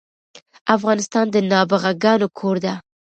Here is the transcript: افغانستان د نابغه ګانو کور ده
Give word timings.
افغانستان 0.75 1.25
د 1.31 1.35
نابغه 1.51 1.91
ګانو 2.03 2.27
کور 2.37 2.55
ده 2.63 2.73